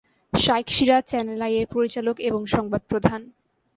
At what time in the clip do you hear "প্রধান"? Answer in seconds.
2.91-3.21